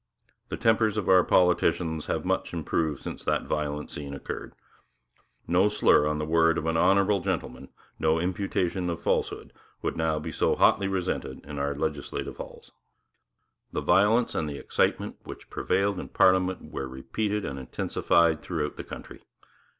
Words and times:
The 0.49 0.57
tempers 0.57 0.97
of 0.97 1.07
our 1.07 1.23
politicians 1.23 2.07
have 2.07 2.25
much 2.25 2.55
improved 2.55 3.03
since 3.03 3.23
that 3.23 3.45
violent 3.45 3.91
scene 3.91 4.15
occurred. 4.15 4.55
No 5.47 5.69
slur 5.69 6.07
on 6.07 6.17
the 6.17 6.25
word 6.25 6.57
of 6.57 6.65
an 6.65 6.75
honourable 6.75 7.19
gentleman, 7.19 7.69
no 7.99 8.17
imputation 8.19 8.89
of 8.89 8.99
falsehood, 8.99 9.53
would 9.83 9.95
now 9.95 10.17
be 10.17 10.31
so 10.31 10.55
hotly 10.55 10.87
resented 10.87 11.45
in 11.45 11.59
our 11.59 11.75
legislative 11.75 12.37
halls. 12.37 12.71
The 13.71 13.81
violence 13.81 14.33
and 14.33 14.49
the 14.49 14.57
excitement 14.57 15.17
which 15.23 15.51
prevailed 15.51 15.99
in 15.99 16.07
parliament 16.09 16.71
were 16.71 16.87
repeated 16.87 17.45
and 17.45 17.59
intensified 17.59 18.41
throughout 18.41 18.77
the 18.77 18.83
country. 18.83 19.21